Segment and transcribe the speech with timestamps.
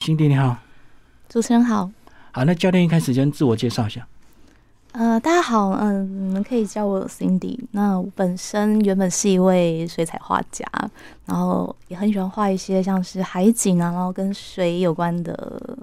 [0.00, 0.56] 辛迪你好，
[1.28, 1.90] 主持人好。
[2.32, 4.08] 好，那教练一开始先自我介绍一下。
[4.92, 7.58] 呃，大家好，嗯，你们可以叫我 Cindy。
[7.72, 10.64] 那我本身原本是一位水彩画家，
[11.26, 15.78] 然后也很喜欢画一些像是海景啊，然后跟水有关的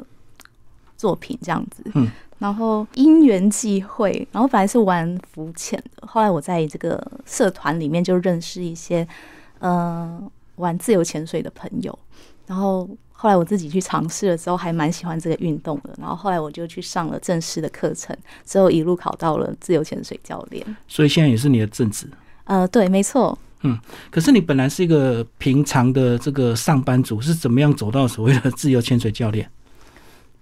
[0.98, 1.84] 作品这样子。
[1.94, 2.08] 嗯，
[2.40, 9.08] 然后因缘际会，然后本来是玩浮潜的，后来我在这个社团里面就认识一些
[9.60, 10.20] 呃
[10.56, 12.00] 玩自由潜水的朋友，
[12.48, 12.90] 然后。
[13.20, 15.90] 后来我自己去尝试了之后，还蛮喜欢这个运动的。
[15.98, 20.64] 然后后来我就去上了正式的课程，之后一路考到了自由潜水教练。
[20.88, 22.08] 所以现在也是你的正职？
[22.44, 23.38] 呃，对，没错。
[23.64, 23.76] 嗯，
[24.12, 29.50] 可是你本来是一个平常的这个上班族，是怎么样走到所谓的自由潜水教练？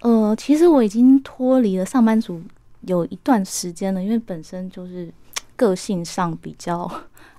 [0.00, 2.42] 呃，其实我已经脱离了上班族
[2.82, 5.10] 有一段时间了，因为本身就是
[5.56, 6.88] 个性上比较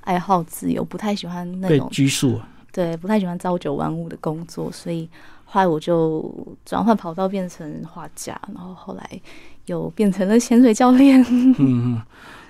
[0.01, 2.41] 爱好自由，不太喜欢那种拘束。
[2.77, 5.09] 对，不太喜欢朝九晚五的工作，所以
[5.45, 6.31] 后来我就
[6.63, 9.21] 转换跑道变成画家，然后后来
[9.65, 11.19] 又变成了潜水教练。
[11.27, 12.01] 嗯嗯，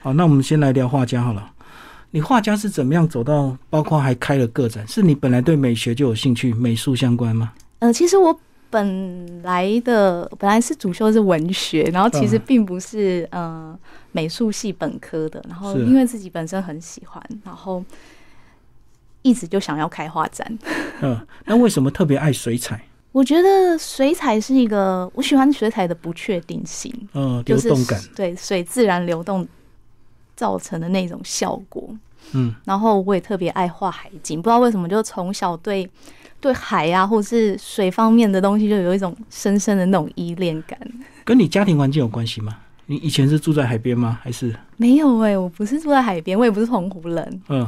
[0.01, 1.51] 好，那我们先来聊画家好了。
[2.11, 4.85] 你画家是怎么样走到，包括还开了个展？
[4.85, 7.53] 是你本来对美学就有兴趣，美术相关吗？
[7.79, 8.37] 呃，其实我
[8.69, 13.73] 本来的本来是主修是文学，然后其实并不是呃
[14.11, 17.81] 美术系本科的，然后因为自己本身很喜欢，然后。
[19.21, 20.57] 一直就想要开画展，
[21.01, 22.81] 嗯，那为什么特别爱水彩？
[23.11, 29.47] 我觉得水彩是一个我喜欢水彩的不确定性，嗯，流动感，对水自然流动
[30.35, 31.89] 造成的那种效果，
[32.33, 35.89] 嗯，然后我也特别爱画海景，不知道为什么，就从小对
[36.39, 40.77] 对海啊，或是水方面的东西，就有一种深深的那种依恋感。
[41.25, 42.55] 跟你家庭环境有关系吗？
[42.85, 44.19] 你以前是住在海边吗？
[44.21, 45.17] 还是没有？
[45.21, 47.67] 哎，我不是住在海边，我也不是澎湖人，嗯。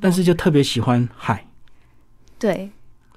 [0.00, 1.44] 但是就特别喜欢海，
[2.38, 2.70] 对，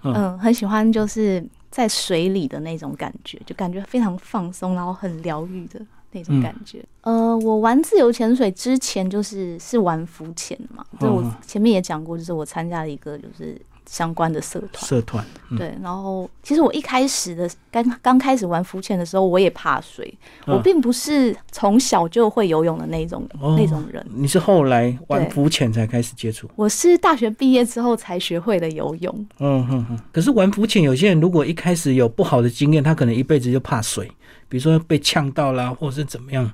[0.04, 5.80] 嗯，很喜欢就是在水里的那种感觉，就感觉非常放松，然后很疗愈的
[6.12, 6.84] 那种感觉。
[7.02, 13.60] 呃，我玩自由潜水之前就是是玩浮潜嘛，就我前面也讲过，就是我参加了一个就是。
[13.88, 15.26] 相关的社团，社团
[15.58, 20.14] 对，然后其实我一开始的刚刚开始玩浮潜的时候，我也怕水，
[20.46, 23.28] 我并不是从小就会游泳的那种
[23.58, 24.06] 那种人。
[24.14, 26.50] 你是后来玩浮潜才开始接触？
[26.56, 29.28] 我是大学毕业之后才学会的游泳。
[29.40, 30.00] 嗯哼哼。
[30.14, 34.10] 可是玩浮潜，有些人如果一开始有不好的经验，他可能一辈子就怕水，
[34.48, 36.50] 比如说被呛到啦，或者是怎么样。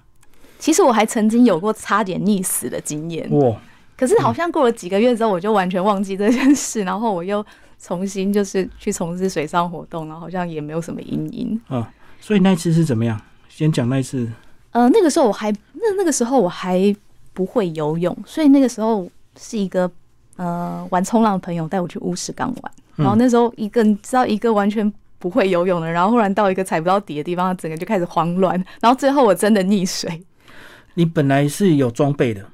[0.57, 3.29] 其实我还曾经有过差点溺死的经验。
[3.31, 3.55] 哇。
[3.97, 7.43] 可是好像过了几个月之后，我就完全忘记这件事，然后我又
[7.81, 11.91] 重新就是去从事水上活动，然后好像也没有什么阴影啊。
[12.21, 13.19] 所以那次是怎么样？
[13.49, 14.29] 先讲那一次。
[14.71, 16.95] 呃，那个时候我还那那个时候我还
[17.33, 19.09] 不会游泳，所以那个时候
[19.39, 19.89] 是一个
[20.35, 30.21] 呃玩冲浪的朋友带我去乌石港玩，然后那时候一个你知道一个完全不会游泳的，然后忽然到一个踩不到底的地方，整个就开始慌乱，然后最后我真的溺水。
[30.93, 32.45] 你本来是有装备的。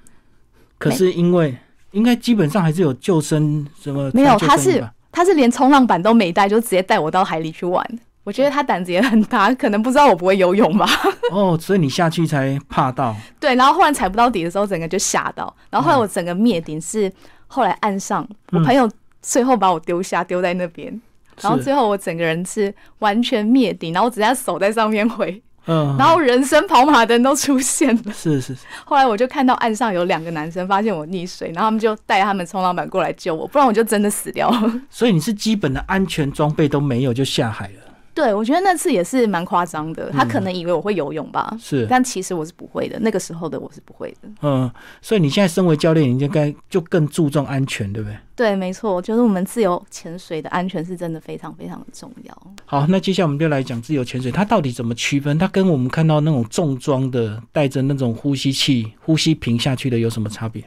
[0.84, 1.56] 可是因为
[1.92, 7.86] 应该基本上还是有救生什么没有，他是他是连冲浪板都没带，就直接带我到海里去玩。
[8.24, 10.88] 我觉得他胆子也很大，可能不知道我不会游泳吧。
[11.30, 13.14] 哦，所以你下去才怕到。
[13.40, 15.54] 对，然后忽然踩不到底的时候，整个就吓到。
[15.70, 17.12] 然后后来我整个灭顶是
[17.48, 18.90] 后来岸上，我朋友
[19.22, 21.02] 最后把我丢下，丢在那边。
[21.42, 25.42] 然后最后我整个人是完全灭顶，然后只剩手在上面挥。
[25.66, 28.56] 嗯，然后人生跑马灯都出现了，是是。
[28.86, 34.74] 后来我就看到岸上有两个男生，发现我溺水，然后他们就带他们冲浪板过来救我，不然我就真的死掉了。
[34.90, 37.93] 所以你是基本的安全装备都没有就下海了。
[38.14, 40.12] 对，我觉得那次也是蛮夸张的。
[40.12, 43.00] 他可能以为我会游泳吧，是，但其实我是不会的。
[43.00, 44.30] 那个时候的我是不会的。
[44.44, 48.18] 嗯，所以你现在身为教练，你应该就更注重安全，对不对？
[48.36, 52.54] 对，没错，就是我们自由潜水的安全是真的非常非常的重要。
[52.66, 55.38] 好，那接下来我们就来讲自由潜水，它到底怎么区分？
[55.40, 60.64] 它跟我们看到那种重装的带着那种呼吸器、呼吸瓶下去的有什么差别？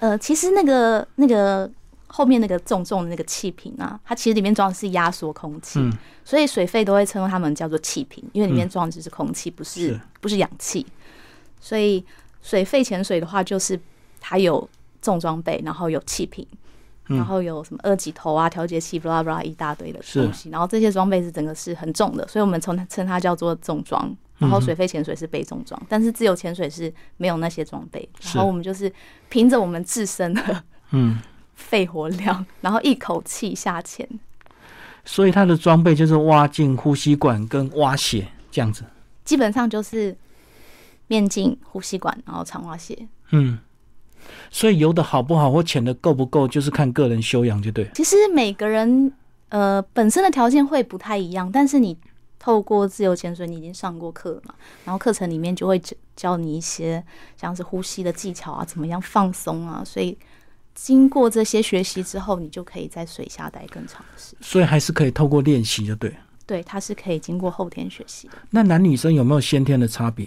[0.00, 1.70] 呃，其实那个那个。
[2.14, 5.80] 后面那个重重的那个气瓶啊，它其实里面装的是压缩空气，
[6.22, 10.86] 所以水肺都会称它们叫做气瓶，因为里面装的是空气，不是不是氧气。
[11.58, 12.04] 所以
[12.42, 13.80] 水肺潜水的话，就是
[14.20, 14.68] 它有
[15.00, 16.46] 重装备，然后有气瓶，
[17.06, 20.50] 然后有什么二级头啊、调节器，布拉布拉一大堆的东西。
[20.50, 24.14] 然后这些装备是整个是很重的，所以我们称称它叫做重装。
[24.36, 28.06] 然后水肺潜水是背重装，但是自由潜水是没有那些装备。
[28.34, 28.92] 然后我们就是
[29.30, 31.16] 凭着我们自身的嗯。
[31.62, 34.08] 肺活量， 然后一口气下潜，
[35.04, 38.84] 所以他的装备就是挖进呼吸管跟挖血这样子，
[39.24, 40.16] 基本上就是
[41.06, 43.06] 面镜、呼吸管，然后长挖血。
[43.30, 43.58] 嗯，
[44.50, 47.88] 所以游的好不好或潜的够不够，就是看个人修养，就对。
[47.94, 49.12] 其实每个人
[49.48, 51.96] 呃，本身的条件会不太一样，但是你
[52.38, 54.54] 透过自由潜水，你已经上过课了嘛，
[54.84, 57.02] 然后课程里面就会教教你一些
[57.36, 60.16] 像是呼吸的技巧啊，怎么样放松啊，所以
[60.74, 64.38] 经过这些学习之后，你就可以在水下待更长的时间。
[64.40, 66.14] 所以还是可以透过练习，就对。
[66.46, 68.34] 对，它是可以经过后天学习的。
[68.50, 70.26] 那男女生有没有先天的差别？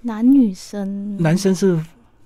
[0.00, 1.80] 男女生，男生是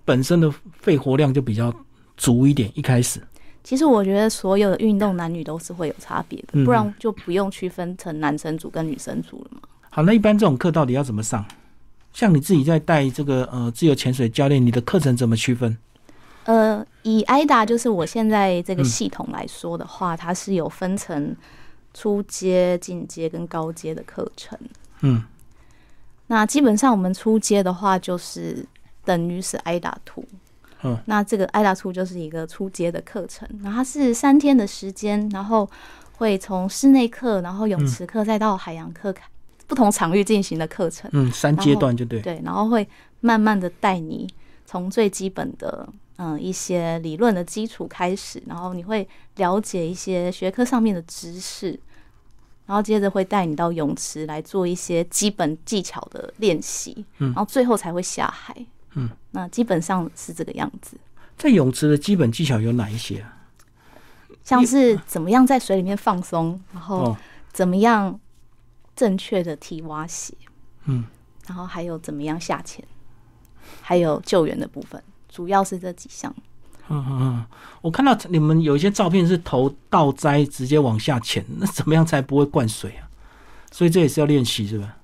[0.05, 1.75] 本身的肺活量就比较
[2.17, 3.21] 足一点，一开始。
[3.63, 9.61] 其实我觉得所有的运动男女都是会有差别的，不然就不用区分成男生组跟女生组了嘛。
[9.91, 11.45] 好，那一般这种课到底要怎么上？
[12.13, 15.77] 像你自己在带这个呃自由潜水教练，你的课程怎么区分？
[16.47, 21.37] 呃，以 IDA 就是我现在这个系统来说的话，它是有分成
[21.93, 24.59] 初阶、进阶跟高阶的课程。
[25.03, 25.23] 嗯。
[26.29, 28.67] 那基本上我们初阶的话，就是
[29.05, 30.25] 等于是 IDA Two。
[30.83, 35.69] 嗯，那这个 IDA Two 就是一个初阶的课程，然后它是三天的时间，然后
[36.17, 39.15] 会从室内课，然后泳池课，再到海洋课，
[39.67, 41.09] 不同场域进行的课程。
[41.13, 42.21] 嗯，三阶段就对。
[42.21, 42.87] 对，然后会
[43.21, 44.29] 慢慢的带你
[44.65, 51.79] 从最基本的嗯一些理论的基础开始，然后你会了解一些学科上面的知识。
[52.67, 58.53] 然后接着会带你到泳池来做一些基本技巧的练习，嗯，然后最后才会下海，
[58.95, 60.99] 嗯，那基本上是这个样子。
[61.39, 63.47] 在泳池的基本技巧有哪一些啊？
[64.43, 67.17] 像是怎么样在水里面放松，然后
[67.53, 68.19] 怎么样
[68.97, 70.35] 正确的踢蛙鞋，
[70.87, 71.05] 嗯，
[71.47, 72.85] 然后还有怎么样下潜，
[73.81, 75.01] 还有救援的部分，
[75.37, 76.35] 主要是这几项。
[76.89, 77.45] 嗯嗯嗯，
[77.83, 83.05] 我看到你们有一些照片是头倒栽直接往下潜，那怎么样才不会灌水啊？
[83.71, 84.97] 所以这也是要练习，是吧？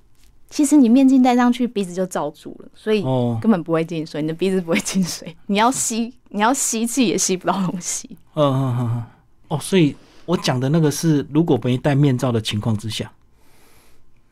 [0.48, 3.02] 其实你面镜戴上去，鼻子就罩住了，所以
[3.42, 5.36] 根本不会进水，你的鼻子不会进水。
[5.48, 8.16] 你要吸，你要吸气也吸不到东西。
[8.34, 9.02] 嗯嗯嗯，
[9.48, 9.94] 哦，所以
[10.24, 13.12] 我讲的那个是如果没戴面罩的情况之下。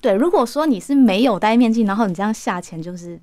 [0.01, 3.21] 对，如果说你是没有戴面镜，然后你这样下潜，就是。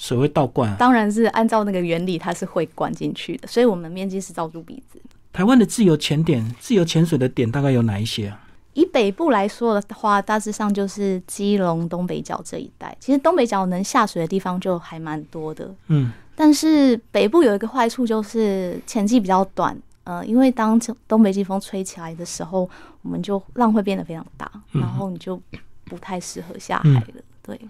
[0.00, 3.46] 水会倒灌，当然是按照那个原理，它是会灌进去的。
[3.46, 4.98] 所以，我们面积是罩住鼻子。
[5.30, 8.48] 台湾的自由潜点、自由潜水的点大概有哪一些啊？
[8.72, 12.96] 以北部来说的话，大致上就是基隆东北角这一带。
[12.98, 15.70] 其实东北角能下水的地方就还蛮多的。
[15.88, 19.76] 嗯，但是北部有一个坏处就是潜季比较短。
[20.04, 22.68] 呃，因为当东北季风吹起来的时候，
[23.02, 25.38] 我们就浪会变得非常大，然后你就
[25.84, 27.22] 不太适合下海了。
[27.42, 27.60] 对。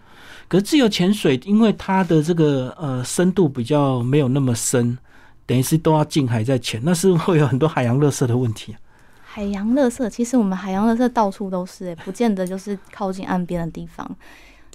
[0.48, 4.98] 可是自由潜水，因为它的这个呃深度比较没有那么深，
[5.46, 8.76] 等于是都要近海在潜，那是会有很多海洋垃圾的问题。
[9.22, 14.16] 海洋垃圾，其实我们海洋垃圾到处都是，哎，不见得就是靠近岸边的地方。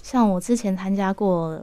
[0.02, 1.62] 像我之前参加过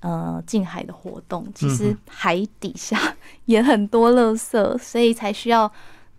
[0.00, 2.98] 呃近海的活动，其实海底下
[3.44, 5.70] 也很多垃圾，所以才需要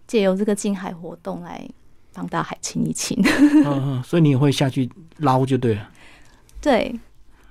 [0.08, 1.68] 借由这个近海活动来
[2.14, 3.22] 帮大海清一清。
[3.66, 5.90] 嗯嗯，所以你也会下去捞就对了。
[6.66, 7.00] 对。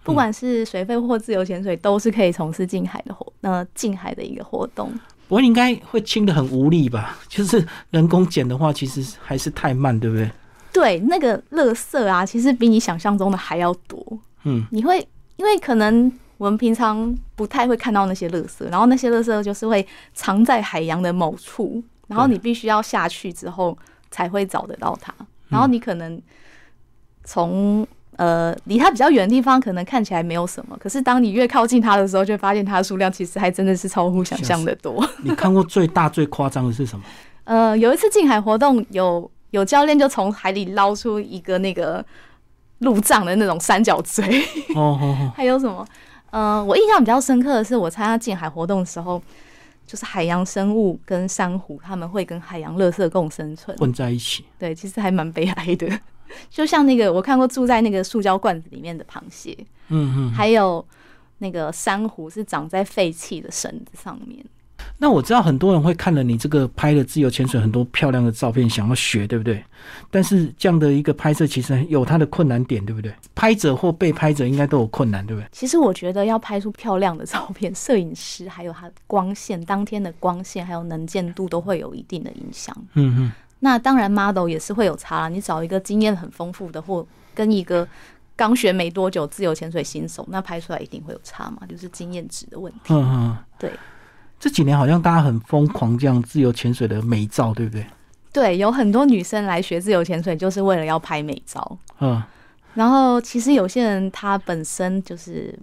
[0.03, 4.93] 不管是水肺或自由潜水，都是可以从事近海的活，呃，近海的一个活动。
[5.27, 7.17] 不过应该会清的很无力吧？
[7.27, 10.31] 就是人工捡的话，其实还是太慢，对不对？
[10.71, 13.99] 对，那个垃圾啊，其实比你想象中的还要多。
[14.43, 14.99] 嗯，你会
[15.37, 23.75] 因为可能我们平常不太会看到那些垃圾，然后那些垃圾就是会藏在海洋的某处，然后你必须要下去之后
[24.11, 25.15] 才会找得到它，
[25.49, 26.21] 然后你可能
[27.25, 27.87] 从。
[28.17, 35.05] 呃，离它比较远的地方，可能看起来没有什么，可是当你越靠近它的时候，就发现它的数量其实还真的是超乎想象的多。
[35.23, 37.05] 你看过最大最夸张的是什么？
[37.45, 42.05] 呃，有一次近海活动，有有教练就从海里捞出一个那个
[42.79, 44.25] 路障的那种三角锥。
[44.75, 45.33] 哦哦哦。
[45.37, 45.87] 还有什么？
[46.31, 49.23] 呃，我印象比较深刻的是，我参加近海活动的时候，
[49.87, 54.45] 就是海洋生物跟珊瑚，他们会跟海洋垃圾共生存，混在一起。
[54.59, 55.87] 对，其实还蛮悲哀的。
[56.51, 59.57] 就像那个我看过住在那个塑胶罐子里面的螃蟹，
[59.89, 60.85] 嗯嗯，还有
[61.39, 64.45] 那个珊瑚是长在废弃的绳子上面。
[64.99, 69.63] 那我知道很多人会看了你这个拍的自由潜水很多漂亮的照片，想要学，对不对？
[70.11, 73.13] 但是这样的一个拍摄其实有它的困难点，对不对？
[73.35, 75.49] 拍者或被拍者应该都有困难，对不对？
[75.53, 82.77] 其实我觉得要拍出漂亮的照片， 摄影师还有他光线当天的光线还有能见度都会有一定的影响。
[82.93, 83.33] 嗯嗯。
[83.65, 85.29] 那当然，model 也是会有差啦。
[85.31, 87.05] 你找一个经验很丰富的，或
[87.35, 87.89] 跟一个
[88.37, 92.93] 刚学没多久自由潜水新手，那拍出来一定会有差嘛，就是经验值的问题。
[92.93, 93.73] 嗯嗯，对。
[94.39, 97.87] 这几年好像大家很疯狂这样自由潜水的美照，对不对？
[98.31, 101.79] 对，有很多女生来学自由潜水，就是为了要拍美照。
[102.01, 102.23] 嗯。
[102.75, 105.59] 然后，其实有些人他本身就是。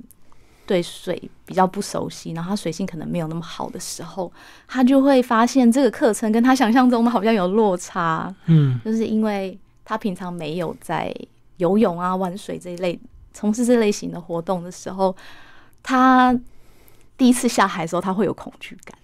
[0.72, 4.32] 对水比较不熟悉，然后他水性可能没有那么好的时候，
[4.70, 8.34] 他就会发现这个课程跟他想象中的好像有落差。
[8.46, 11.13] 嗯，就是因为他平常没有在
[11.58, 12.98] 游泳啊、玩水这一类
[13.34, 15.13] 从事这类型的活动的时候，
[15.84, 16.34] 他
[17.18, 18.98] 第一次下海的时候，他会有恐惧感。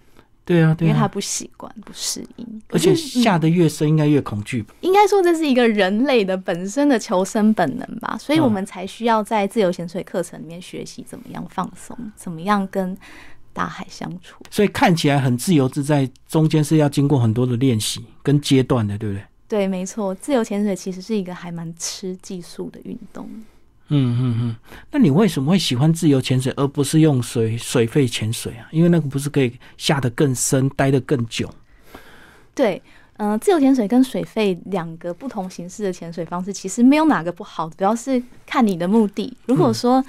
[0.48, 4.74] 对啊，对因为他不习惯、不适应，而且下的越深，应该越恐惧吧？
[4.80, 12.96] 应该说这是一个人类的本身的求生本能吧，所以我们才需要在自由潜水课程里面学习怎么样放松，怎么样跟
[13.52, 14.42] 大海相处。
[14.50, 19.22] 所以看起来很自由自在，中间是要经过很多的练习跟阶段的，对不对？
[19.46, 23.28] 对，没错，自由潜水其实是一个还蛮吃技术的运动。
[23.88, 24.56] 嗯嗯嗯，
[24.90, 28.68] 那你为什么会喜欢自由潜水，而不是用水水肺潜水啊？
[28.70, 31.48] 因为那个不是可以下得更深，待得更久。
[32.54, 32.82] 对，
[33.16, 39.34] 嗯，自由潜水跟水肺两个不同形式的潜水方式，其实没有哪个不好，主要是看你的目的。
[39.46, 40.04] 如果说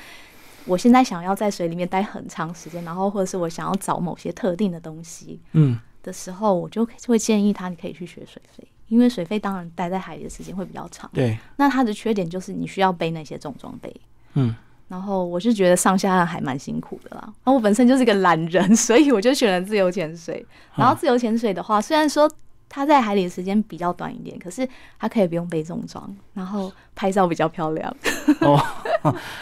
[0.65, 8.67] 我现在想要在水里面待很长时间，然后或者是我想要找某些特定的东西，嗯，的时候，我就会建议他，你可以去学水肺。
[8.89, 11.37] 因为水肺当然待在海里的时间会比较长，对。
[11.55, 13.95] 那它的缺点就是你需要背那些重装备，
[14.33, 14.53] 嗯。
[14.87, 17.31] 然后我是觉得上下岸还蛮辛苦的啦。
[17.45, 20.43] 那我本身就是个懒人，所以我就选了自由潜水。
[20.75, 22.27] 然后自由潜水的话，虽然说
[22.67, 24.67] 它在海里的时间比较短一点，可是
[24.97, 27.95] 它可以不用背重装，然后拍照比较漂亮。
[28.41, 28.59] 哦，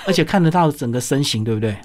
[0.06, 1.78] 而且看得到整个身形，对不对？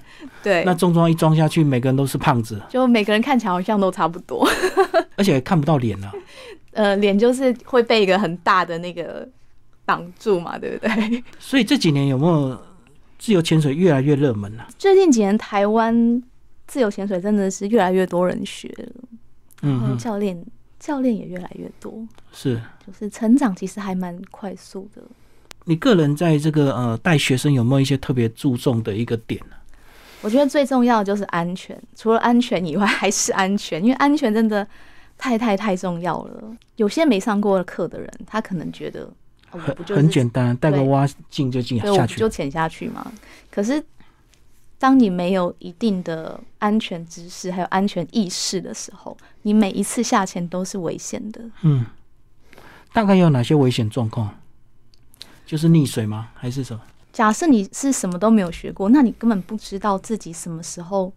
[0.43, 0.65] 对。
[0.65, 4.45] 那重装一装下去，每个人都是胖子，就每个人看起来好像都差不多，
[5.15, 6.11] 而且看不到脸了。
[6.73, 9.29] 呃，脸就是会被一个很大的那个
[9.85, 11.25] 挡住嘛，对不对？
[11.39, 12.59] 所以这几年有没有
[13.19, 14.65] 自由潜水越来越热门呢？
[14.79, 16.23] 最近几年台湾
[16.67, 19.09] 自由潜水真的是越来越多人学了，
[19.61, 20.43] 然后教练
[20.81, 21.93] 教练也越来越多，
[22.33, 25.03] 是就是成长其实还蛮快速的。
[25.65, 29.57] 你个人在这个呃带学生有没有一些特别注重的一个点呢？
[30.23, 34.67] 我觉得最重要的就是安全，除了安全以外还是安全，因为安全真的。
[35.23, 36.57] 太太太重要了。
[36.75, 39.09] 有些没上过课的人，他可能觉得
[39.51, 43.13] 很很简单，带个蛙镜就进下去，就潜下去嘛。
[43.49, 43.81] 可是，
[44.81, 51.41] 当你没有一定的安全知识还有安全意识的时候，你每一次下潜都是危险的。
[51.61, 51.87] 嗯，
[52.93, 54.29] 大概有哪些危险状况？
[55.47, 56.31] 就是溺水吗？
[56.35, 56.83] 还是什么？
[57.13, 61.13] 假设你是什么都没有学过，那你根本不知道自己什么时候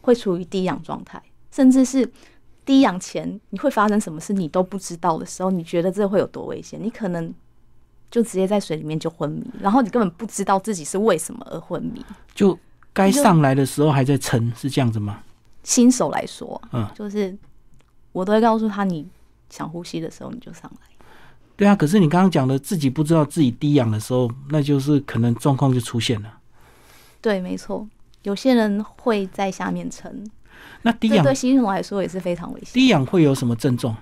[0.00, 2.10] 会处于低氧状态，甚至是。
[2.68, 6.78] 低氧前你会发生什么事你都不知道的时候，你觉得这会有多危险？
[6.78, 7.32] 你可能
[8.10, 12.04] 就直接在水里面就昏迷，然后你根本不知道自己是为什么而昏迷。
[12.34, 12.58] 就
[12.92, 15.22] 该上来的时候还在沉，是这样子吗？
[15.62, 17.34] 新手来说，嗯，就是
[18.12, 19.08] 我都会告诉他，你
[19.48, 21.06] 想呼吸的时候你就上来。
[21.56, 26.38] 对啊，可是你刚刚讲的自己不知道自己低氧的时候，那就是可能状况就出现了。
[27.22, 27.88] 对，没错，
[28.24, 30.30] 有些人会在下面撑。
[30.82, 32.70] 那低氧对新手来说也是非常危险。
[32.72, 33.96] 低氧会有什么症状？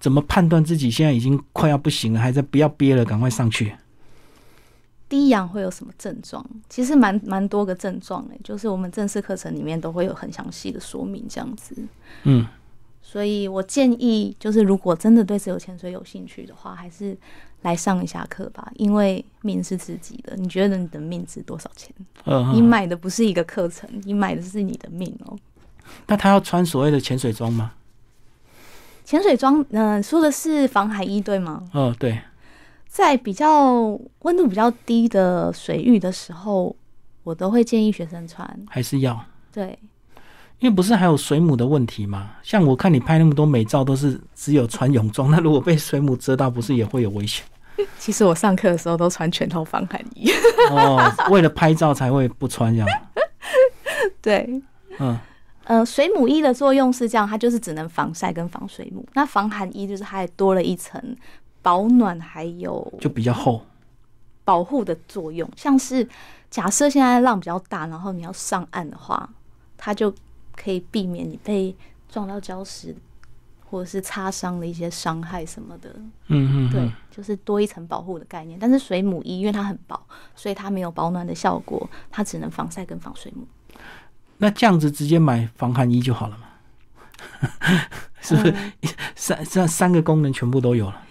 [0.00, 3.74] 怎么判断自己现在已经快要不行了，还在不要憋了，赶快上去？
[5.08, 6.44] 低氧会有什么症状？
[6.68, 11.74] 其实蛮蛮多个症状诶，就是我们正式课程里面都会有很详细的说明这样子。
[12.24, 12.46] 嗯，
[13.02, 17.16] 所以我建议，就是如果真的对自由潜水有兴趣的话，还是。
[17.64, 20.36] 来上一下课吧，因为命是自己的。
[20.36, 21.90] 你觉得你的命值多少钱？
[22.26, 25.36] 嗯，你买的不是一个课程，你买的是你的命哦。
[26.06, 27.72] 那他要穿所谓的潜水装吗？
[29.04, 31.64] 潜水装，嗯，说的是防海衣对吗？
[31.72, 32.18] 哦，对。
[32.86, 36.76] 在比较温度比较低的水域的时候，
[37.22, 38.58] 我都会建议学生穿。
[38.68, 39.24] 还是要？
[39.50, 39.78] 对。
[40.60, 42.32] 因为不是还有水母的问题吗？
[42.42, 47.44] 像我看你拍那么多美照，都是只有穿泳装，那如果被水母蛰到，不是也会有危险？
[47.98, 50.30] 其实我上课的时候都穿全套防寒衣。
[50.70, 51.00] 哦，
[51.30, 52.88] 为了拍照才会不穿这样。
[54.22, 54.62] 对，
[54.98, 55.18] 嗯，
[55.64, 59.06] 呃，水母衣的作用是这样，它就是只能防晒跟防水母。
[59.14, 61.16] 那防寒衣就是还多了一层
[61.62, 63.62] 保暖，还有就比较厚
[64.44, 65.48] 保护的作用。
[65.56, 66.06] 像是
[66.50, 69.28] 假设现在浪比较大，然后你要上岸的话，
[69.76, 70.14] 它就
[70.54, 71.74] 可以避免你被
[72.08, 72.94] 撞到礁石。
[73.74, 75.90] 或者是擦伤的一些伤害什么的，
[76.28, 78.56] 嗯嗯，对，就是多一层保护的概念。
[78.56, 80.00] 但是水母衣因为它很薄，
[80.36, 83.44] 所以它没有保暖的效果，它只能防晒跟防水母。
[84.38, 86.46] 那这样子直接买防寒衣就好了嘛？
[88.22, 88.54] 是不是
[89.16, 91.02] 三三三个功能全部都有了？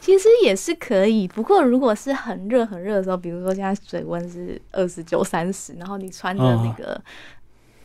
[0.00, 6.98] 其实也是可以，不过如果是很热很热的时候，比如说现在水温是二十九、三十，然后你穿着那个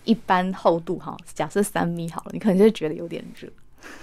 [0.05, 3.49] 一般厚度哈，假设三米好了，你可能就觉得有点热。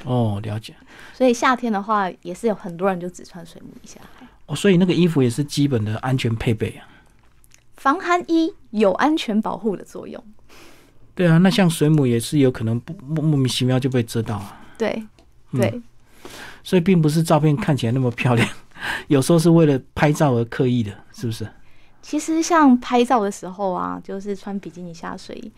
[0.04, 0.74] 哦，了解。
[1.12, 4.26] 所以夏天的话，也是有很多人就只穿水母衣下海。
[4.46, 6.86] 哦，所以那个衣服也是基本的安全配备啊。
[7.76, 10.22] 防寒衣有安全保护的作用。
[11.14, 14.60] 对啊，那像水母也是有可能不莫莫名其妙就被遮到啊。
[14.78, 15.04] 对，
[15.52, 15.82] 对，
[16.62, 18.48] 所以并不是照片看起来那么漂亮，
[19.08, 21.48] 有时候是为了拍照而刻意的，是不是？
[22.00, 25.52] 其实像拍照的时候啊，就是穿比基尼下水，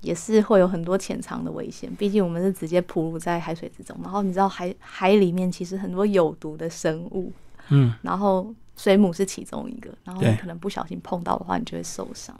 [0.00, 1.90] 也是会有很多潜藏的危险。
[1.96, 7.32] 毕竟我们是直接暴露在海水之中，然后你知道海海里面其实很多有毒的生物，
[7.68, 12.34] 嗯，然后水母是其中一个，然后你可能不小心碰到的话，你就会受伤。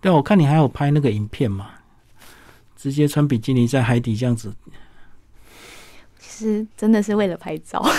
[0.00, 1.70] 对，我看你还有拍那个影片嘛，
[2.76, 4.54] 直接穿比基尼在海底这样子，
[6.18, 7.84] 其实真的是为了拍照。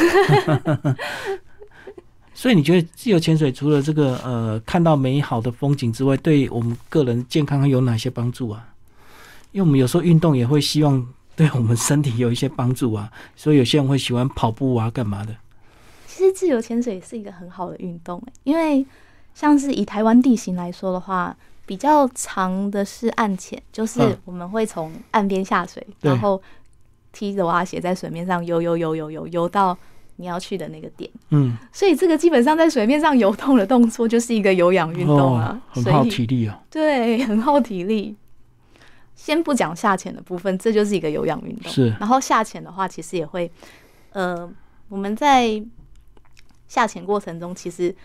[2.34, 8.71] 所以你觉得自由潜水除了这个呃看到美好的风景之外，对我们个人健康有哪些帮助啊？
[9.52, 11.06] 因为我们有时候运动也会希望
[11.36, 15.36] 对我们身体有一些帮助啊， 所以有些人会喜欢跑步啊，干嘛的？
[16.08, 18.86] 其实自由潜水是一个很好的运动，因为
[19.34, 26.42] 像是以台湾地形来说的话，比较长的是岸潜，就是我们会从岸边下水，然后
[27.12, 29.78] 踢着蛙鞋在水面上游游游游游游到。
[30.18, 36.54] 你要去的那个点，嗯，所以这个基本上在水面上游动的动作就是一个有氧运动啊，很耗体力哦。
[36.70, 38.16] 对，很耗体力。
[39.16, 41.72] 先不讲下潜的部分，这就是一个有氧运动。
[41.72, 43.52] 是，然后下潜的话，其实也会，
[44.12, 44.50] 呃，
[44.90, 45.64] 我们在
[46.68, 47.96] 下潜过程中，其实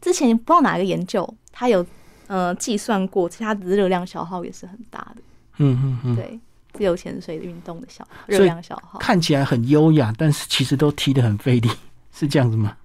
[0.00, 1.84] 之前不知道哪个研究，它有
[2.26, 5.22] 呃计算过，其他的热量消耗也是很大的。
[5.58, 6.38] 嗯嗯嗯，对。
[6.72, 11.70] 自由潜水的运动的消热量消耗看起来很优雅，但是其实都踢得很费力，
[12.12, 12.76] 是这样子吗？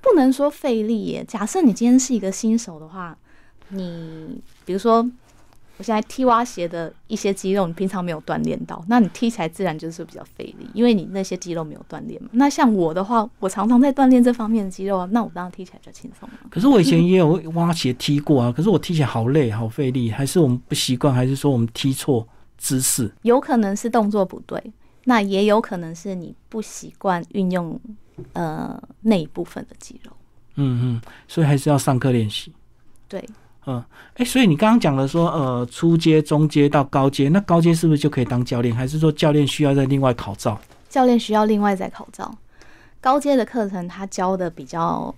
[0.00, 1.24] 不能说费力耶。
[1.26, 3.18] 假设你今天是一个新手的话，
[3.70, 5.04] 你比如说
[5.78, 12.28] 我现在踢蛙鞋的一些肌肉，你平常没有锻炼到，那你踢起来自然就是比较费力，因为你那些肌肉没有锻炼嘛。
[12.32, 16.28] 那像我的话，我常常在锻炼这方面的肌肉啊，那我当然踢起来比较轻松。
[16.50, 22.26] 可是我以前也有蛙鞋踢过啊，可是我踢起来好累，好费力，还是我们不习惯，还是说我们踢错？
[22.58, 27.76] 姿势有可能是动作不对，那也有可能是你不习惯运用
[28.34, 30.12] 呃那一部分的肌肉。
[30.54, 32.52] 嗯嗯，所以还是要上课练习。
[33.08, 33.28] 对，
[33.66, 33.82] 嗯，
[34.14, 38.74] 哎，所以你刚刚讲了说，呃，初阶、中阶到高阶，那高阶是不是就可以当教练？
[38.74, 40.60] 还是说教练需要再另外考照？
[40.88, 42.34] 教练需要另外再考照。
[43.00, 45.14] 高阶的课程他教的比较，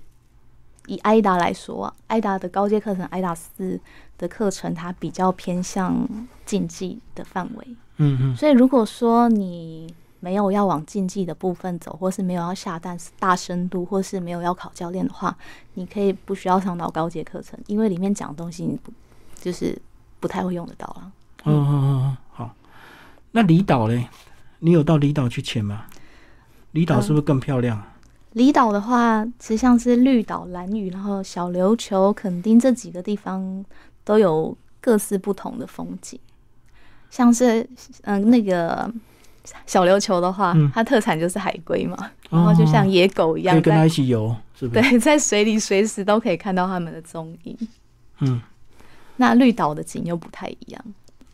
[0.87, 3.81] 以艾达来说，艾达的高阶课程，艾达四。
[4.17, 6.09] 的课程它比较偏向
[6.47, 9.93] 竞技的范围，嗯嗯，所以如果说你
[10.25, 15.37] 没有要往竞技的部分走，或是没有要下蛋大深度，或是没有要考教练的话，
[15.75, 18.91] 你可以不需要上到高阶课程，因为里面讲的东西你不
[19.39, 19.77] 就是
[20.21, 21.13] 不太会用得到了。
[21.45, 22.55] 嗯嗯嗯，好。
[23.33, 24.09] 那离岛嘞？
[24.61, 25.85] 你有到离岛去潜吗？
[26.73, 27.83] 离岛是不是更漂亮？
[28.33, 33.65] 离岛的话，其实像是绿岛、蓝屿，然后小琉球、垦丁这几个地方。
[34.07, 36.21] 都有各自不同的风景，
[37.09, 37.67] 像是
[38.03, 38.93] 嗯那个
[39.67, 41.97] 小琉球的话，它特产就是海龟嘛，
[42.31, 44.91] 然后就像野狗一样，可以跟它一起游，是不是？
[44.91, 47.57] 对， 在水里随时都可以看到它们的踪影。
[48.21, 48.41] 嗯，
[49.17, 50.85] 那绿岛的景又不太一样。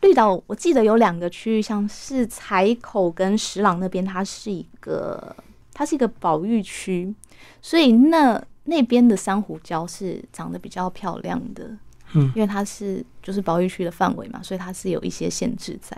[0.01, 5.35] 绿岛我记得有两个区域，像是彩口跟石朗那边，它是一个
[5.73, 7.13] 它是一个保育区，
[7.61, 11.69] 所以那那边的珊瑚礁是长得比较漂亮的。
[12.13, 15.95] 嗯，因为它是就是保育区的范围嘛，所以它是有一些限制在。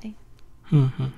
[0.70, 1.12] 嗯嗯，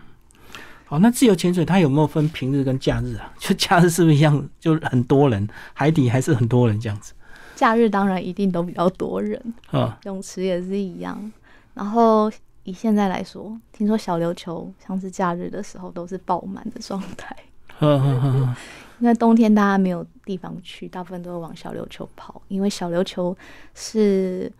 [0.86, 3.34] 好，那自由潜水它有没有分平日跟假日啊？
[3.40, 7.14] 就假日是不是一样，就很多人，海底还是很多人这样子？
[7.56, 11.32] 假日当然一定都比较多人啊，泳池也是一样。
[11.74, 12.32] 然后
[12.64, 17.36] 以现在来说，听说小琉球像是假日的时候都是爆满的状态。
[19.00, 23.36] 因为冬天大家没有地方去，大部分都会往小琉球跑，因为小琉球
[23.74, 24.52] 是。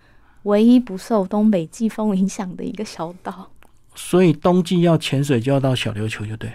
[0.44, 3.50] 唯一不受东北季风影响的一个小岛，
[3.96, 6.52] 所以冬季要潜水就要到小琉球，就对。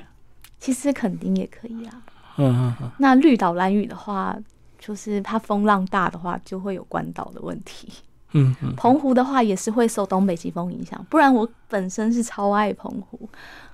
[0.58, 2.02] 其实肯定也可以啊。
[2.36, 2.90] 嗯嗯嗯。
[2.98, 4.36] 那绿岛蓝屿的话，
[4.78, 7.88] 就是它风浪大的话，就会有关岛的问题。
[8.32, 8.74] 嗯嗯。
[8.76, 13.28] 澎湖的话也是会受东北季风影响，不然我本身是超爱澎湖。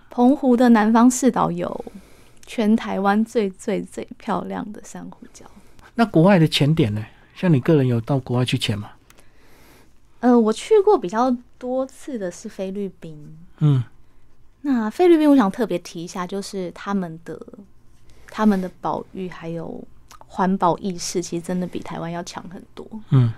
[0.09, 1.85] 澎湖的南方四岛有
[2.47, 5.43] 全台湾最最最漂亮的珊瑚礁。
[5.95, 7.05] 那国外的潜点呢？
[7.35, 8.91] 像你个人有到国外去潜吗？
[10.21, 13.37] 呃，我去过比较多次的是菲律宾。
[13.59, 13.83] 嗯，
[14.63, 17.41] 那菲律宾我想特别提一下，就是他们的
[18.31, 19.83] 他们的保育还有
[20.27, 22.87] 环保意识，其实真的比台湾要强很多。
[23.11, 23.33] 嗯，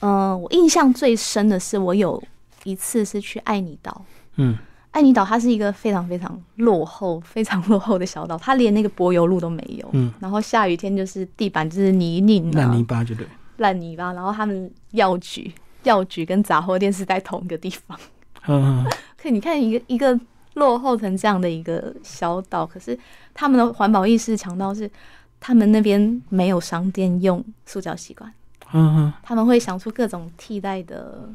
[0.00, 2.22] 呃，我印象最深的是，我有
[2.64, 4.04] 一次是去爱尼岛。
[4.36, 4.56] 嗯，
[4.92, 9.88] 爱尼岛它是一个非常非常落后、非常落后的小岛，它连那个柏油路都没有。
[9.92, 13.26] 嗯，然后下雨天就是地板就是泥泞，烂泥巴就对。
[13.58, 15.52] 烂泥巴，然后他们药局、
[15.84, 17.98] 药局跟杂货店是在同一个地方。
[18.46, 18.84] 嗯，
[19.20, 20.18] 可你看一个一个
[20.54, 22.98] 落后成这样的一个小岛，可是
[23.34, 24.90] 他们的环保意识强到是，
[25.38, 28.32] 他们那边没有商店用塑胶吸管，
[28.72, 31.28] 嗯哼，他们会想出各种替代的、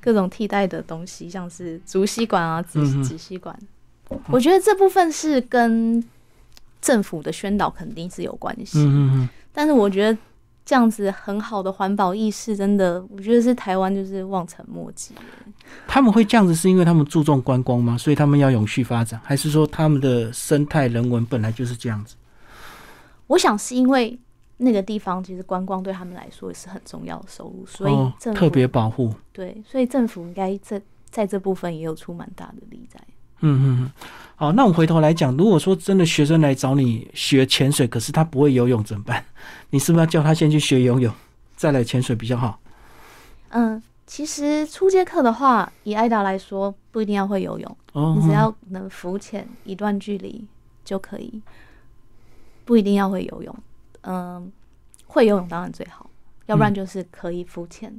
[0.00, 3.56] 各种替代的东西，像是竹吸管啊、纸纸吸管。
[4.28, 6.02] 我觉得这部分是跟
[6.80, 10.18] 政府的宣导肯定是有关系，嗯嗯嗯，但是我觉得
[10.70, 15.12] 这样子很好的环保意识，真的，我觉得是台湾就是望尘莫及。
[15.88, 17.98] 他们会这样子是因为他们注重观光吗？
[17.98, 22.14] 所以他们要永续发展，还是说他们的生态人文本来就是这样子？
[23.26, 24.16] 我想是因为
[24.58, 29.12] 那个地方其实观光对他们来说也是很重要的收入，所以特别保护。
[29.32, 30.80] 对，所以政府应该这
[31.10, 33.00] 在这部分也有出蛮大的力在。
[33.40, 33.90] 嗯嗯嗯，
[34.36, 39.24] 好，那我们回头来讲，如果说真的学生来找你学潜水，可是他不会游泳怎么办？
[39.70, 41.12] 你是不是要叫他先去学游泳，
[41.56, 42.60] 再来潜水比较好？
[43.50, 50.44] 嗯，其实初阶课的话，以艾达来说，不一定要会游泳，哦，你只要能浮潜一段距离
[50.84, 51.42] 就可以，
[52.64, 53.56] 不一定要会游泳。
[54.02, 54.50] 嗯，
[55.06, 56.08] 会游泳当然最好，
[56.46, 57.92] 要不然嗯就是可以浮潜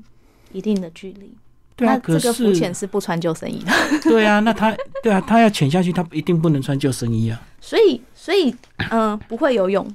[0.52, 1.36] 一定的距离。
[1.82, 3.72] 对啊，那可这个浮潜是是不穿救生衣的，
[4.04, 7.42] 对啊，那他对啊，他要潜下去，他一定不能穿救生衣啊。
[7.60, 8.56] 所以所以
[8.92, 9.88] 嗯、不会游泳，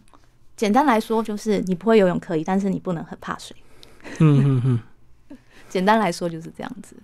[0.56, 3.56] 简单来说就是你不会游泳可以，但是你不能很怕水。
[4.18, 4.62] 嗯 嗯
[5.30, 5.38] 嗯，
[5.70, 6.96] 简单来说就是这样子。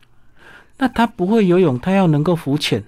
[0.79, 2.83] 那他不会游泳，他要能够浮潜，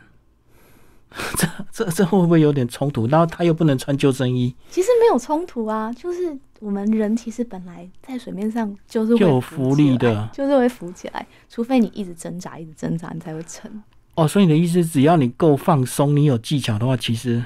[1.39, 3.07] 这这这会不会有点冲突？
[3.07, 13.83] 然后他又不能穿救生衣，其实没有冲突啊，就是我们人其实本来在水面上就是就有浮力的就是会浮起来，除非你一直挣扎，一直挣扎，你才会沉。
[14.17, 17.45] 哦，所以你的意思，只要你够放松，你有技巧的话，其实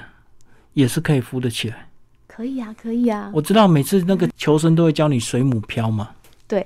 [0.73, 1.87] 也是可以浮得起来。
[2.27, 3.31] 可以啊，可以啊。
[3.33, 6.11] 我知道每次那个求生都会教你水母漂嘛，
[6.47, 6.65] 对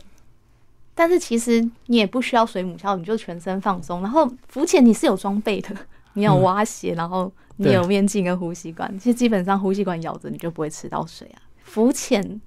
[0.94, 4.02] 但是其实你也不需要水母漂，你就全身放松。
[4.02, 5.70] 然后浮潜你是有装备的，
[6.14, 8.98] 你有蛙鞋，然后你有面镜跟呼吸管。
[9.00, 11.42] 其实基本上呼吸管咬着你就不会吃到水啊。
[11.64, 12.42] 浮潜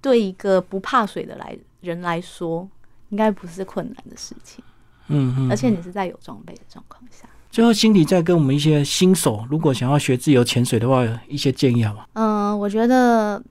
[0.00, 2.68] 对一个不怕水的来人来说，
[3.10, 4.64] 应该不是困难的事情。
[5.08, 5.50] 嗯嗯。
[5.50, 7.28] 而且你是在有装备的状况下。
[7.50, 12.06] 最后，心底再跟我们一些新手，如果想要学自由潜水的话，一些建议好吗？
[12.12, 13.42] 嗯，我觉得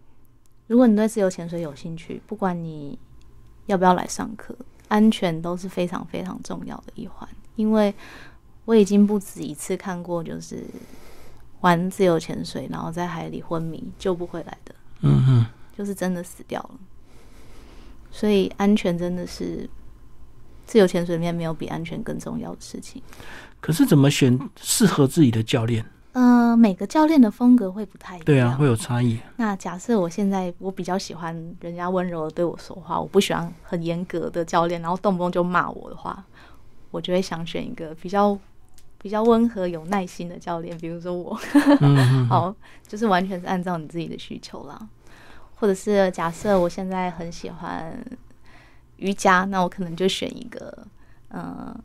[0.67, 2.97] 如果你对自由潜水有兴趣，不管你
[3.65, 4.55] 要不要来上课，
[4.87, 7.27] 安全都是非常非常重要的一环。
[7.57, 7.93] 因为
[8.69, 10.63] 我已经不止一次看过，就是
[11.61, 15.45] 玩自由潜水，然后在海里昏迷救不回来的，嗯哼。
[15.75, 16.71] 就是真的死掉了。
[18.11, 19.67] 所以安全真的是
[20.67, 23.01] 自由潜水里面没有比安全更重要的事情。
[23.59, 25.83] 可是怎么选适合自己的教练？
[26.11, 28.25] 呃，每个教练的风格会不太一样。
[28.25, 29.17] 对啊，会有差异。
[29.37, 36.23] 那假设我现在我比较喜欢人家温柔的对我说话，我不喜欢很严格的教练，然后动不动就骂我的话，
[36.91, 38.37] 我就会想选一个比较
[39.01, 41.39] 比较温和、有耐心的教练，比如说我，
[41.79, 42.27] 嗯嗯。
[42.29, 42.53] 好，
[42.87, 44.77] 就是完全是按照你自己的需求啦。
[45.55, 47.97] 或者是假设我现在很喜欢
[48.97, 50.85] 瑜伽，那我可能就选一个，
[51.29, 51.75] 呃，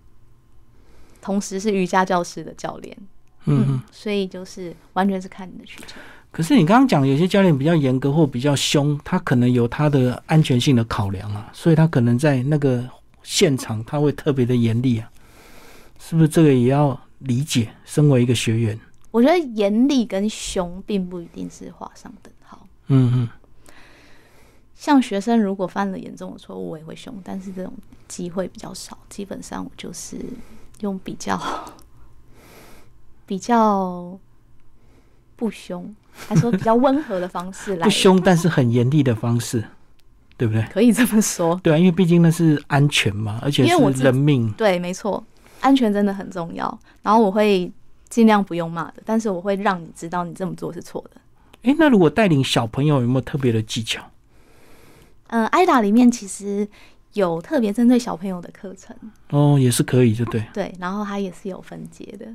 [1.21, 2.97] 同时是瑜伽教师的教练。
[3.47, 3.83] 嗯嗯。
[3.91, 5.97] 所以就是完全是看你的需求。
[6.31, 12.85] 可是你刚刚讲有些教练比较严格或比较凶，他可能有他的安全性的考量啊，所以他可能在那个
[13.23, 15.09] 现场他会特别的严厉啊，
[16.07, 16.29] 是不是？
[16.29, 17.71] 这个也要理解。
[17.87, 18.79] 身为一个学员，
[19.11, 22.67] 我觉得严厉跟凶并不一定是画上等号。
[22.89, 23.29] 嗯嗯。
[24.75, 27.73] 像学生如果犯了严重的错误，我也会凶，但是这种
[28.07, 28.99] 机会比较少。
[29.09, 30.19] 基本上我就是
[30.81, 31.41] 用比较
[33.25, 34.19] 比较
[35.37, 39.65] 不凶，还说比较温和的方式来 不，凶，但是很严厉的方式，
[40.37, 40.63] 对不对？
[40.71, 41.59] 可以这么说。
[41.63, 44.53] 对啊，因为毕竟那是安全嘛，而且是人命。
[44.53, 45.25] 对，没错，
[45.65, 46.79] 安全真的很重要。
[47.03, 47.73] 然后我会
[48.09, 51.21] 尽量不用骂的，但是我会让你知道你这么做是错的。
[51.63, 54.03] 诶，那如果带领小朋友有没有特别的技巧？
[55.29, 56.69] 嗯，艾达里面其实
[57.15, 58.95] 有特别针对小朋友的课程，
[59.31, 60.45] 哦，也是可以，就对？
[60.53, 62.27] 对，然后它也是有分解的。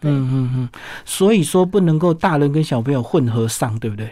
[0.00, 0.68] 嗯嗯嗯，
[1.04, 4.10] 所以说不能够大人跟小朋友混合上，对不对？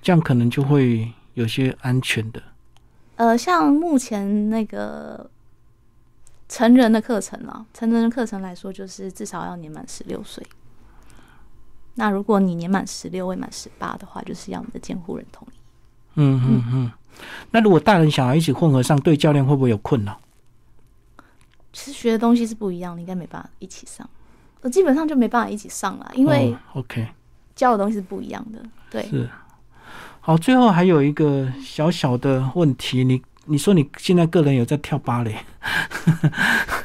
[0.00, 2.40] 这样可能就会有些安全的。
[3.16, 5.28] 呃，像目前那个
[6.48, 10.46] 成人的课程啊，成人的课程来说，就是至少要年满十六岁。
[11.94, 15.56] 那如果你年满十六未满十八的话，就是要你的监护人同意。
[16.14, 16.92] 嗯嗯嗯。
[17.50, 20.18] 那如果大人小孩一起混合上，对教练会不会有困扰？
[21.72, 24.08] 其实学的东西是不一样，的应该没办法一起上。
[24.60, 27.06] 我基本上就没办法一起上了，因为哦、OK
[27.54, 28.62] 教的东西是不一样的。
[28.90, 29.28] 对，是。
[30.20, 35.34] 好，最后还有一个小小的问题，你你说你现在个人有在跳芭蕾？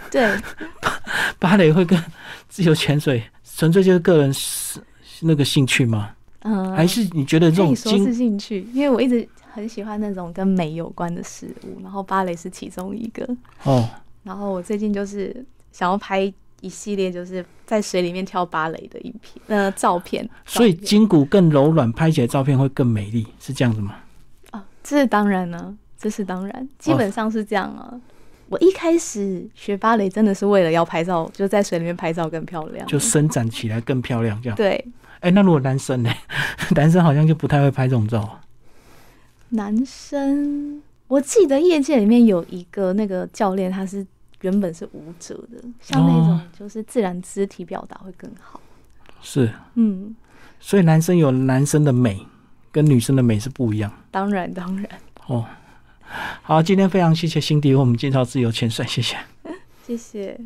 [0.09, 0.35] 对，
[1.39, 2.01] 芭蕾会跟
[2.47, 4.79] 自由潜水纯粹就是个人是
[5.21, 6.11] 那个兴趣吗？
[6.43, 8.67] 嗯，还是你觉得这种说是兴趣？
[8.73, 13.27] 因为我一直很喜欢那种跟美有关的事物，然后芭蕾是其中一个。
[13.63, 13.87] 哦，
[14.23, 16.21] 然后我最近就是想要拍
[16.61, 20.27] 一系列就是在水里面跳芭蕾的影片，呃，照片。
[20.45, 23.95] 所以筋骨更柔软，拍起来照片会更美丽，是这样子吗？
[24.49, 27.93] 啊，这是当然呢，这是当然，基本上是这样啊。
[28.49, 34.57] 我一开始学芭蕾真的是为了要拍照，就在水里面拍照更漂亮，就伸展起来更漂亮，这样。
[34.57, 34.83] 对。
[35.19, 36.11] 哎，那如果男生呢？
[36.75, 38.39] 男生好像就不太会拍这种照。
[39.49, 44.05] 男生，我记得业界里面有一个那个教练，他是
[44.41, 48.59] 原本是舞者的，像那种就是自然肢体表达会更好。
[49.21, 50.15] 是，嗯，
[50.59, 52.25] 所以男生有男生的美，
[52.71, 53.91] 跟女生的美是不一样。
[54.09, 54.89] 当然，当然。
[55.27, 55.45] 哦，
[56.41, 59.17] 好，今天非常谢谢辛迪为我们介绍自由潜水，谢谢，
[59.85, 60.39] 谢谢。